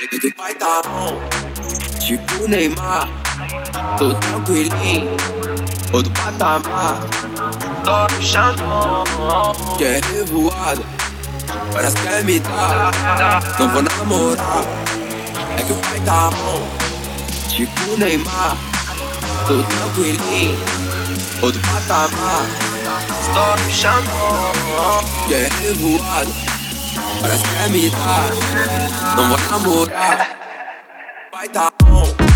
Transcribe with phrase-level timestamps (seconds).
[0.00, 1.20] E tu vai tá bom,
[1.98, 3.08] tipo Neymar.
[3.98, 5.10] Tô tranquilinho,
[5.92, 7.00] outro patamar.
[7.82, 8.54] Tô no chão,
[9.76, 10.82] quer revoada.
[11.72, 14.64] Parece que me dar, não vou namorar.
[15.58, 16.68] É que o pai tá bom,
[17.48, 18.56] tipo Neymar.
[19.48, 20.58] Tô tranquilinho,
[21.42, 22.46] outro patamar.
[23.20, 26.57] Estou me chamando, quer revoada.
[27.20, 30.38] Parece que me dar, não vou namorar.
[31.32, 32.27] Vai tá bom.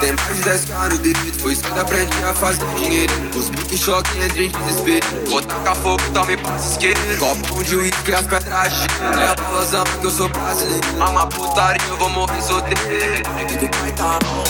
[0.00, 2.64] Tem mais de 10 caras de vida Foi que aprendi a fazer.
[2.76, 5.06] Dinheiro Os pique choque entre em desespero.
[5.28, 9.20] Vou tacar fogo, então me passa isqueiro Copão de uísque as pedras giram.
[9.20, 10.98] É a balazão que eu sou brasileiro.
[10.98, 12.78] Mama putaria, eu vou morrer solteiro.
[12.78, 14.44] E pai tá bom.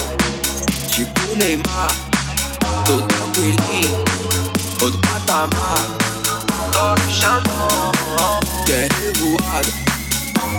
[0.88, 1.88] Tipo Neymar
[2.84, 4.04] Tô tranquilinho.
[4.80, 6.04] Outro patamar
[6.72, 9.72] Tô chamando Quer revoada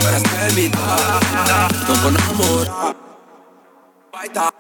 [0.02, 0.72] Parece que quer me
[1.88, 3.05] Não vou namorar
[4.26, 4.55] Vai tá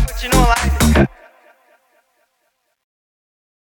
[0.00, 0.43] 口の